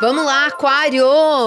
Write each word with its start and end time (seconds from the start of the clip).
Vamos 0.00 0.24
lá, 0.24 0.46
Aquário! 0.46 1.04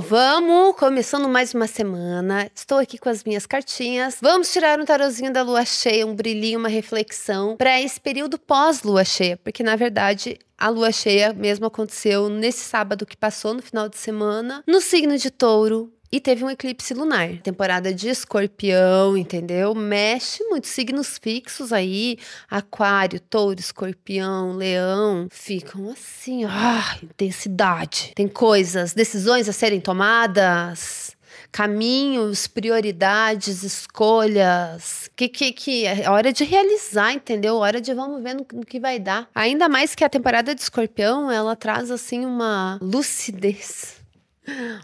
Vamos! 0.00 0.76
Começando 0.76 1.28
mais 1.28 1.54
uma 1.54 1.66
semana. 1.66 2.50
Estou 2.54 2.78
aqui 2.78 2.98
com 2.98 3.08
as 3.08 3.22
minhas 3.24 3.46
cartinhas. 3.46 4.18
Vamos 4.20 4.52
tirar 4.52 4.80
um 4.80 4.84
tarozinho 4.84 5.32
da 5.32 5.42
lua 5.42 5.64
cheia, 5.64 6.06
um 6.06 6.14
brilhinho, 6.14 6.58
uma 6.58 6.68
reflexão 6.68 7.56
para 7.56 7.80
esse 7.80 8.00
período 8.00 8.38
pós-lua 8.38 9.04
cheia, 9.04 9.36
porque 9.36 9.62
na 9.62 9.76
verdade 9.76 10.38
a 10.58 10.68
lua 10.68 10.92
cheia 10.92 11.32
mesmo 11.32 11.66
aconteceu 11.66 12.28
nesse 12.28 12.60
sábado 12.60 13.06
que 13.06 13.16
passou, 13.16 13.54
no 13.54 13.62
final 13.62 13.88
de 13.88 13.96
semana, 13.96 14.62
no 14.66 14.80
signo 14.80 15.16
de 15.16 15.30
Touro, 15.30 15.92
e 16.14 16.20
teve 16.20 16.44
um 16.44 16.50
eclipse 16.50 16.94
lunar. 16.94 17.38
Temporada 17.42 17.92
de 17.92 18.08
escorpião, 18.08 19.16
entendeu? 19.16 19.74
Mexe 19.74 20.44
muitos 20.44 20.70
signos 20.70 21.18
fixos 21.18 21.72
aí. 21.72 22.18
Aquário, 22.48 23.18
touro, 23.18 23.58
escorpião, 23.58 24.52
leão. 24.52 25.26
Ficam 25.28 25.90
assim, 25.90 26.44
ah, 26.44 26.96
intensidade. 27.02 28.12
Tem 28.14 28.28
coisas, 28.28 28.94
decisões 28.94 29.48
a 29.48 29.52
serem 29.52 29.80
tomadas 29.80 31.16
caminhos, 31.50 32.48
prioridades, 32.48 33.62
escolhas, 33.62 35.08
que 35.14 35.28
que 35.28 35.52
que 35.52 35.86
é 35.86 36.10
hora 36.10 36.32
de 36.32 36.42
realizar, 36.42 37.12
entendeu? 37.12 37.56
Hora 37.56 37.80
de 37.80 37.94
vamos 37.94 38.22
ver 38.22 38.34
no, 38.34 38.46
no, 38.52 38.66
que 38.66 38.80
vai 38.80 38.98
dar. 38.98 39.28
Ainda 39.32 39.68
mais 39.68 39.94
que 39.94 40.02
a 40.02 40.08
temporada 40.08 40.52
de 40.52 40.60
Escorpião, 40.60 41.30
ela 41.30 41.54
traz 41.54 41.92
assim 41.92 42.24
uma 42.24 42.78
lucidez 42.82 44.03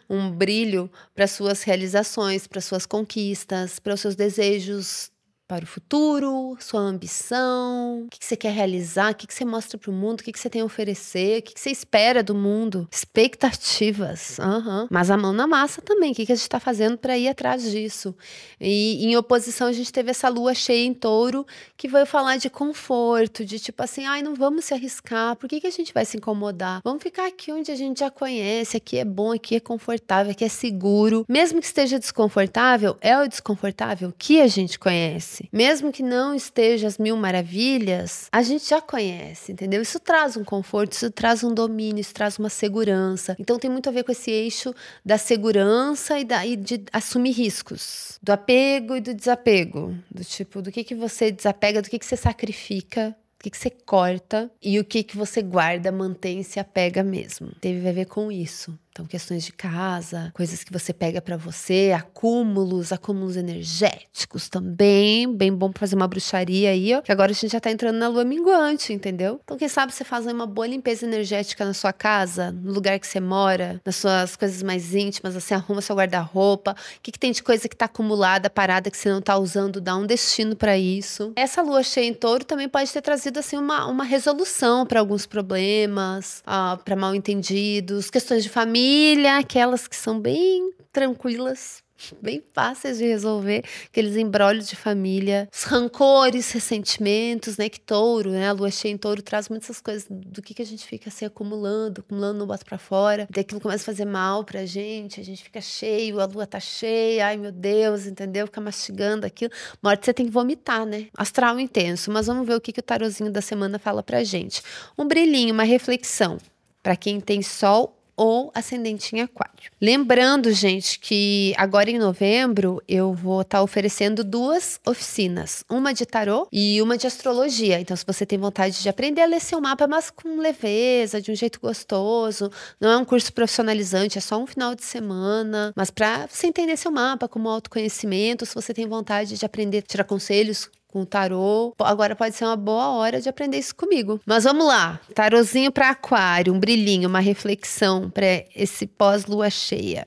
um 0.08 0.30
brilho 0.30 0.90
para 1.14 1.26
suas 1.26 1.62
realizações, 1.62 2.46
para 2.46 2.60
suas 2.60 2.86
conquistas, 2.86 3.78
para 3.78 3.94
os 3.94 4.00
seus 4.00 4.14
desejos 4.16 5.10
para 5.50 5.64
o 5.64 5.66
futuro, 5.66 6.56
sua 6.60 6.80
ambição, 6.80 8.04
o 8.04 8.08
que, 8.08 8.24
você 8.24 8.36
quer 8.36 8.52
realizar, 8.52 9.10
o 9.10 9.14
que, 9.16 9.26
você 9.34 9.44
mostra 9.44 9.76
para 9.76 9.90
o 9.90 9.92
mundo, 9.92 10.20
o 10.20 10.22
que, 10.22 10.30
você 10.32 10.48
tem 10.48 10.62
a 10.62 10.64
oferecer, 10.64 11.40
o 11.40 11.42
que, 11.42 11.58
você 11.58 11.70
espera 11.70 12.22
do 12.22 12.36
mundo, 12.36 12.86
expectativas. 12.88 14.38
Uhum. 14.38 14.86
Mas 14.88 15.10
a 15.10 15.16
mão 15.16 15.32
na 15.32 15.48
massa 15.48 15.82
também, 15.82 16.12
o 16.12 16.14
que, 16.14 16.22
a 16.22 16.36
gente 16.36 16.42
está 16.42 16.60
fazendo 16.60 16.96
para 16.96 17.18
ir 17.18 17.26
atrás 17.26 17.68
disso? 17.68 18.14
E 18.60 19.04
em 19.04 19.16
oposição, 19.16 19.66
a 19.66 19.72
gente 19.72 19.92
teve 19.92 20.12
essa 20.12 20.28
lua 20.28 20.54
cheia 20.54 20.86
em 20.86 20.94
touro 20.94 21.44
que 21.76 21.88
veio 21.88 22.06
falar 22.06 22.36
de 22.36 22.48
conforto, 22.48 23.44
de 23.44 23.58
tipo 23.58 23.82
assim, 23.82 24.06
ai, 24.06 24.22
não 24.22 24.36
vamos 24.36 24.66
se 24.66 24.72
arriscar, 24.72 25.34
por 25.34 25.48
que, 25.48 25.60
que 25.60 25.66
a 25.66 25.72
gente 25.72 25.92
vai 25.92 26.04
se 26.04 26.16
incomodar? 26.16 26.80
Vamos 26.84 27.02
ficar 27.02 27.26
aqui 27.26 27.50
onde 27.50 27.72
a 27.72 27.76
gente 27.76 27.98
já 27.98 28.10
conhece, 28.10 28.76
aqui 28.76 28.98
é 28.98 29.04
bom, 29.04 29.32
aqui 29.32 29.56
é 29.56 29.60
confortável, 29.60 30.30
aqui 30.30 30.44
é 30.44 30.48
seguro. 30.48 31.26
Mesmo 31.28 31.58
que 31.58 31.66
esteja 31.66 31.98
desconfortável, 31.98 32.96
é 33.00 33.18
o 33.18 33.26
desconfortável 33.26 34.14
que 34.16 34.40
a 34.40 34.46
gente 34.46 34.78
conhece 34.78 35.39
conhece. 35.48 35.48
Mesmo 35.52 35.92
que 35.92 36.02
não 36.02 36.34
esteja 36.34 36.86
as 36.86 36.98
mil 36.98 37.16
maravilhas, 37.16 38.28
a 38.32 38.42
gente 38.42 38.68
já 38.68 38.80
conhece, 38.80 39.52
entendeu? 39.52 39.80
Isso 39.80 39.98
traz 39.98 40.36
um 40.36 40.44
conforto, 40.44 40.92
isso 40.92 41.10
traz 41.10 41.42
um 41.42 41.54
domínio, 41.54 42.00
isso 42.00 42.14
traz 42.14 42.38
uma 42.38 42.50
segurança. 42.50 43.36
Então 43.38 43.58
tem 43.58 43.70
muito 43.70 43.88
a 43.88 43.92
ver 43.92 44.04
com 44.04 44.12
esse 44.12 44.30
eixo 44.30 44.74
da 45.04 45.18
segurança 45.18 46.18
e, 46.18 46.24
da, 46.24 46.44
e 46.44 46.56
de 46.56 46.84
assumir 46.92 47.32
riscos, 47.32 48.18
do 48.22 48.32
apego 48.32 48.96
e 48.96 49.00
do 49.00 49.14
desapego, 49.14 49.96
do 50.10 50.24
tipo, 50.24 50.60
do 50.62 50.70
que, 50.70 50.84
que 50.84 50.94
você 50.94 51.30
desapega, 51.30 51.82
do 51.82 51.88
que, 51.88 51.98
que 51.98 52.06
você 52.06 52.16
sacrifica 52.16 53.16
o 53.40 53.42
que, 53.42 53.50
que 53.50 53.56
você 53.56 53.70
corta 53.70 54.50
e 54.62 54.78
o 54.78 54.84
que, 54.84 55.02
que 55.02 55.16
você 55.16 55.40
guarda, 55.40 55.90
mantém 55.90 56.40
e 56.40 56.44
se 56.44 56.60
apega 56.60 57.02
mesmo. 57.02 57.50
Teve 57.58 57.88
a 57.88 57.92
ver 57.92 58.04
com 58.04 58.30
isso. 58.30 58.78
Então, 59.00 59.08
questões 59.08 59.44
de 59.44 59.52
casa, 59.52 60.30
coisas 60.34 60.62
que 60.62 60.70
você 60.70 60.92
pega 60.92 61.22
para 61.22 61.34
você, 61.34 61.90
acúmulos, 61.96 62.92
acúmulos 62.92 63.34
energéticos 63.34 64.50
também, 64.50 65.34
bem 65.34 65.50
bom 65.50 65.70
pra 65.70 65.80
fazer 65.80 65.96
uma 65.96 66.06
bruxaria 66.06 66.68
aí, 66.68 66.94
ó. 66.94 67.00
Que 67.00 67.10
agora 67.10 67.30
a 67.30 67.34
gente 67.34 67.50
já 67.50 67.60
tá 67.60 67.70
entrando 67.70 67.96
na 67.96 68.08
lua 68.08 68.26
minguante, 68.26 68.92
entendeu? 68.92 69.40
Então, 69.42 69.56
quem 69.56 69.68
sabe 69.68 69.94
você 69.94 70.04
faz 70.04 70.26
uma 70.26 70.46
boa 70.46 70.66
limpeza 70.66 71.06
energética 71.06 71.64
na 71.64 71.72
sua 71.72 71.94
casa, 71.94 72.52
no 72.52 72.72
lugar 72.72 72.98
que 72.98 73.06
você 73.06 73.20
mora, 73.20 73.80
nas 73.86 73.96
suas 73.96 74.36
coisas 74.36 74.62
mais 74.62 74.94
íntimas, 74.94 75.34
assim, 75.34 75.54
arruma 75.54 75.80
seu 75.80 75.96
guarda-roupa. 75.96 76.72
O 76.72 77.00
que, 77.02 77.12
que 77.12 77.18
tem 77.18 77.32
de 77.32 77.42
coisa 77.42 77.70
que 77.70 77.76
tá 77.76 77.86
acumulada, 77.86 78.50
parada, 78.50 78.90
que 78.90 78.98
você 78.98 79.08
não 79.08 79.22
tá 79.22 79.38
usando, 79.38 79.80
dá 79.80 79.96
um 79.96 80.04
destino 80.04 80.54
para 80.54 80.76
isso. 80.76 81.32
Essa 81.36 81.62
lua 81.62 81.82
cheia 81.82 82.06
em 82.06 82.12
touro 82.12 82.44
também 82.44 82.68
pode 82.68 82.92
ter 82.92 83.00
trazido, 83.00 83.38
assim, 83.38 83.56
uma, 83.56 83.86
uma 83.86 84.04
resolução 84.04 84.84
para 84.84 85.00
alguns 85.00 85.24
problemas, 85.24 86.42
uh, 86.46 86.76
para 86.84 86.94
mal 86.94 87.14
entendidos, 87.14 88.10
questões 88.10 88.42
de 88.42 88.50
família 88.50 88.89
família, 88.90 89.38
aquelas 89.38 89.86
que 89.86 89.94
são 89.94 90.18
bem 90.18 90.72
tranquilas, 90.92 91.80
bem 92.20 92.42
fáceis 92.52 92.98
de 92.98 93.06
resolver, 93.06 93.62
aqueles 93.86 94.16
embrólios 94.16 94.66
de 94.66 94.74
família, 94.74 95.48
os 95.54 95.62
rancores, 95.62 96.50
ressentimentos, 96.50 97.56
né? 97.56 97.68
Que 97.68 97.78
touro, 97.78 98.30
né? 98.30 98.48
A 98.48 98.52
lua 98.52 98.68
cheia 98.68 98.90
em 98.90 98.98
touro 98.98 99.22
traz 99.22 99.48
muitas 99.48 99.80
coisas 99.80 100.08
do 100.10 100.42
que, 100.42 100.54
que 100.54 100.62
a 100.62 100.66
gente 100.66 100.84
fica 100.84 101.08
assim 101.08 101.24
acumulando, 101.24 102.00
acumulando, 102.00 102.40
não 102.40 102.48
bota 102.48 102.64
pra 102.64 102.78
fora, 102.78 103.28
e 103.34 103.38
aquilo 103.38 103.60
começa 103.60 103.84
a 103.84 103.86
fazer 103.86 104.06
mal 104.06 104.42
pra 104.42 104.66
gente, 104.66 105.20
a 105.20 105.24
gente 105.24 105.44
fica 105.44 105.60
cheio, 105.60 106.18
a 106.18 106.24
lua 106.24 106.44
tá 106.44 106.58
cheia, 106.58 107.26
ai 107.26 107.36
meu 107.36 107.52
Deus, 107.52 108.06
entendeu? 108.06 108.46
Fica 108.48 108.60
mastigando 108.60 109.24
aquilo. 109.24 109.52
Hora 109.80 110.00
você 110.02 110.12
tem 110.12 110.26
que 110.26 110.32
vomitar, 110.32 110.84
né? 110.84 111.06
Astral 111.16 111.60
intenso, 111.60 112.10
mas 112.10 112.26
vamos 112.26 112.44
ver 112.44 112.56
o 112.56 112.60
que, 112.60 112.72
que 112.72 112.80
o 112.80 112.82
tarozinho 112.82 113.30
da 113.30 113.40
semana 113.40 113.78
fala 113.78 114.02
pra 114.02 114.24
gente. 114.24 114.60
Um 114.98 115.06
brilhinho, 115.06 115.54
uma 115.54 115.62
reflexão. 115.62 116.38
Para 116.82 116.96
quem 116.96 117.20
tem 117.20 117.42
sol 117.42 117.99
ou 118.20 118.52
ascendente 118.54 119.16
em 119.16 119.22
aquário. 119.22 119.70
Lembrando, 119.80 120.52
gente, 120.52 121.00
que 121.00 121.54
agora 121.56 121.90
em 121.90 121.98
novembro 121.98 122.82
eu 122.86 123.14
vou 123.14 123.40
estar 123.40 123.56
tá 123.56 123.62
oferecendo 123.62 124.22
duas 124.22 124.78
oficinas, 124.86 125.64
uma 125.70 125.94
de 125.94 126.04
tarô 126.04 126.46
e 126.52 126.82
uma 126.82 126.98
de 126.98 127.06
astrologia. 127.06 127.80
Então, 127.80 127.96
se 127.96 128.04
você 128.06 128.26
tem 128.26 128.38
vontade 128.38 128.82
de 128.82 128.88
aprender 128.90 129.22
a 129.22 129.26
ler 129.26 129.40
seu 129.40 129.58
mapa, 129.58 129.86
mas 129.86 130.10
com 130.10 130.38
leveza, 130.38 131.18
de 131.18 131.32
um 131.32 131.34
jeito 131.34 131.58
gostoso, 131.58 132.52
não 132.78 132.90
é 132.90 132.96
um 132.98 133.06
curso 133.06 133.32
profissionalizante, 133.32 134.18
é 134.18 134.20
só 134.20 134.36
um 134.36 134.46
final 134.46 134.74
de 134.74 134.84
semana, 134.84 135.72
mas 135.74 135.90
para 135.90 136.26
você 136.26 136.46
entender 136.46 136.76
seu 136.76 136.90
mapa 136.90 137.26
como 137.26 137.48
autoconhecimento, 137.48 138.44
se 138.44 138.54
você 138.54 138.74
tem 138.74 138.86
vontade 138.86 139.38
de 139.38 139.46
aprender 139.46 139.78
a 139.78 139.82
tirar 139.82 140.04
conselhos 140.04 140.68
com 140.90 141.04
tarô. 141.04 141.74
Agora 141.78 142.16
pode 142.16 142.34
ser 142.34 142.44
uma 142.44 142.56
boa 142.56 142.88
hora 142.90 143.20
de 143.20 143.28
aprender 143.28 143.58
isso 143.58 143.74
comigo. 143.74 144.20
Mas 144.26 144.44
vamos 144.44 144.66
lá. 144.66 145.00
Tarozinho 145.14 145.70
para 145.70 145.90
aquário, 145.90 146.52
um 146.52 146.58
brilhinho, 146.58 147.08
uma 147.08 147.20
reflexão 147.20 148.10
para 148.10 148.44
esse 148.54 148.86
pós-lua 148.86 149.48
cheia. 149.48 150.06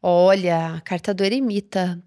Olha, 0.00 0.74
a 0.76 0.80
carta 0.80 1.12
do 1.14 1.24
eremita. 1.24 1.98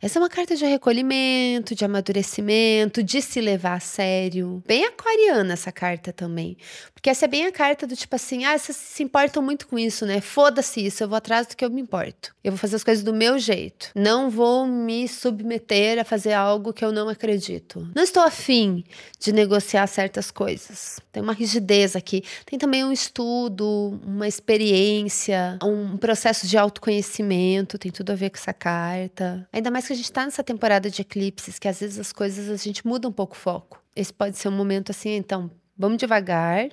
Essa 0.00 0.18
é 0.18 0.22
uma 0.22 0.28
carta 0.28 0.56
de 0.56 0.64
recolhimento, 0.64 1.74
de 1.74 1.84
amadurecimento, 1.84 3.02
de 3.02 3.20
se 3.22 3.40
levar 3.40 3.74
a 3.74 3.80
sério. 3.80 4.62
Bem 4.66 4.84
aquariana 4.84 5.54
essa 5.54 5.72
carta 5.72 6.12
também. 6.12 6.56
Porque 6.94 7.10
essa 7.10 7.24
é 7.24 7.28
bem 7.28 7.46
a 7.46 7.52
carta 7.52 7.86
do 7.86 7.96
tipo 7.96 8.14
assim: 8.16 8.44
ah, 8.44 8.56
vocês 8.56 8.76
se 8.76 9.02
importam 9.02 9.42
muito 9.42 9.66
com 9.66 9.78
isso, 9.78 10.04
né? 10.06 10.20
Foda-se 10.20 10.84
isso, 10.84 11.02
eu 11.02 11.08
vou 11.08 11.16
atrás 11.16 11.46
do 11.46 11.56
que 11.56 11.64
eu 11.64 11.70
me 11.70 11.80
importo. 11.80 12.34
Eu 12.42 12.52
vou 12.52 12.58
fazer 12.58 12.76
as 12.76 12.84
coisas 12.84 13.04
do 13.04 13.12
meu 13.12 13.38
jeito. 13.38 13.90
Não 13.94 14.30
vou 14.30 14.66
me 14.66 15.08
submeter 15.08 15.98
a 15.98 16.04
fazer 16.04 16.32
algo 16.32 16.72
que 16.72 16.84
eu 16.84 16.92
não 16.92 17.08
acredito. 17.08 17.88
Não 17.94 18.02
estou 18.02 18.22
afim 18.22 18.84
de 19.18 19.32
negociar 19.32 19.86
certas 19.86 20.30
coisas. 20.30 21.00
Tem 21.12 21.22
uma 21.22 21.32
rigidez 21.32 21.96
aqui. 21.96 22.22
Tem 22.44 22.58
também 22.58 22.84
um 22.84 22.92
estudo, 22.92 24.00
uma 24.04 24.28
experiência, 24.28 25.58
um 25.62 25.96
processo 25.96 26.46
de 26.46 26.56
autoconhecimento. 26.56 27.78
Tem 27.78 27.90
tudo 27.90 28.12
a 28.12 28.14
ver 28.14 28.30
com 28.30 28.36
essa 28.36 28.52
carta. 28.52 29.48
Ainda 29.56 29.70
mais 29.70 29.86
que 29.86 29.94
a 29.94 29.96
gente 29.96 30.04
está 30.04 30.22
nessa 30.22 30.44
temporada 30.44 30.90
de 30.90 31.00
eclipses, 31.00 31.58
que 31.58 31.66
às 31.66 31.80
vezes 31.80 31.98
as 31.98 32.12
coisas 32.12 32.50
a 32.50 32.62
gente 32.62 32.86
muda 32.86 33.08
um 33.08 33.12
pouco 33.12 33.34
o 33.34 33.38
foco. 33.38 33.82
Esse 33.96 34.12
pode 34.12 34.36
ser 34.36 34.48
um 34.48 34.52
momento 34.52 34.90
assim, 34.90 35.16
então, 35.16 35.50
vamos 35.74 35.96
devagar, 35.96 36.68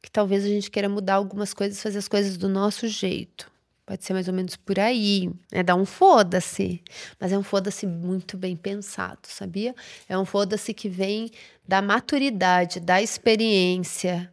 que 0.00 0.10
talvez 0.10 0.42
a 0.42 0.48
gente 0.48 0.70
queira 0.70 0.88
mudar 0.88 1.16
algumas 1.16 1.52
coisas, 1.52 1.82
fazer 1.82 1.98
as 1.98 2.08
coisas 2.08 2.38
do 2.38 2.48
nosso 2.48 2.88
jeito. 2.88 3.52
Pode 3.84 4.02
ser 4.02 4.14
mais 4.14 4.28
ou 4.28 4.32
menos 4.32 4.56
por 4.56 4.80
aí. 4.80 5.30
É 5.52 5.62
dar 5.62 5.74
um 5.74 5.84
foda-se. 5.84 6.82
Mas 7.20 7.32
é 7.32 7.38
um 7.38 7.42
foda-se 7.42 7.86
muito 7.86 8.38
bem 8.38 8.56
pensado, 8.56 9.20
sabia? 9.24 9.74
É 10.08 10.16
um 10.16 10.24
foda-se 10.24 10.72
que 10.72 10.88
vem 10.88 11.30
da 11.68 11.82
maturidade, 11.82 12.80
da 12.80 13.02
experiência, 13.02 14.32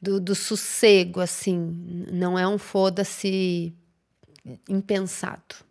do, 0.00 0.20
do 0.20 0.36
sossego, 0.36 1.18
assim. 1.18 2.06
Não 2.12 2.38
é 2.38 2.46
um 2.46 2.58
foda-se 2.58 3.74
impensado. 4.68 5.63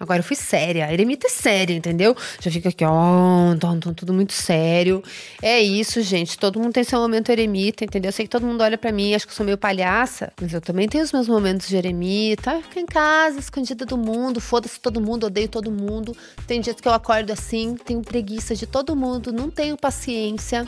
Agora 0.00 0.20
eu 0.20 0.24
fui 0.24 0.34
séria. 0.34 0.86
A 0.86 0.92
eremita 0.94 1.26
é 1.26 1.30
séria, 1.30 1.74
entendeu? 1.74 2.16
Já 2.40 2.50
fica 2.50 2.70
aqui, 2.70 2.82
ó, 2.82 3.54
tom, 3.60 3.78
tom, 3.78 3.92
tudo 3.92 4.14
muito 4.14 4.32
sério. 4.32 5.04
É 5.42 5.60
isso, 5.60 6.00
gente. 6.00 6.38
Todo 6.38 6.58
mundo 6.58 6.72
tem 6.72 6.82
seu 6.82 6.98
momento 6.98 7.30
eremita, 7.30 7.84
entendeu? 7.84 8.08
Eu 8.08 8.12
sei 8.12 8.24
que 8.24 8.30
todo 8.30 8.46
mundo 8.46 8.62
olha 8.62 8.78
para 8.78 8.90
mim, 8.90 9.14
acho 9.14 9.26
que 9.26 9.32
eu 9.32 9.36
sou 9.36 9.44
meio 9.44 9.58
palhaça, 9.58 10.32
mas 10.40 10.54
eu 10.54 10.60
também 10.62 10.88
tenho 10.88 11.04
os 11.04 11.12
meus 11.12 11.28
momentos 11.28 11.68
de 11.68 11.76
eremita. 11.76 12.62
Fica 12.62 12.80
em 12.80 12.86
casa, 12.86 13.38
escondida 13.38 13.84
do 13.84 13.98
mundo, 13.98 14.40
foda-se 14.40 14.80
todo 14.80 15.02
mundo, 15.02 15.26
odeio 15.26 15.48
todo 15.48 15.70
mundo. 15.70 16.16
Tem 16.46 16.62
dias 16.62 16.80
que 16.80 16.88
eu 16.88 16.92
acordo 16.94 17.30
assim, 17.30 17.76
tenho 17.84 18.00
preguiça 18.00 18.54
de 18.54 18.66
todo 18.66 18.96
mundo, 18.96 19.30
não 19.30 19.50
tenho 19.50 19.76
paciência. 19.76 20.66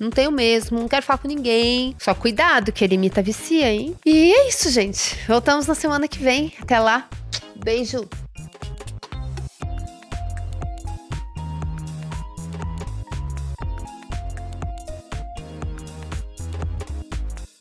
Não 0.00 0.10
tenho 0.10 0.32
mesmo, 0.32 0.80
não 0.80 0.88
quero 0.88 1.06
falar 1.06 1.18
com 1.18 1.28
ninguém. 1.28 1.94
Só 2.00 2.12
cuidado, 2.12 2.72
que 2.72 2.82
eremita 2.82 3.22
vicia, 3.22 3.72
hein? 3.72 3.94
E 4.04 4.32
é 4.32 4.48
isso, 4.48 4.68
gente. 4.68 5.16
Voltamos 5.28 5.68
na 5.68 5.76
semana 5.76 6.08
que 6.08 6.18
vem. 6.18 6.52
Até 6.60 6.80
lá. 6.80 7.08
Beijo. 7.54 8.08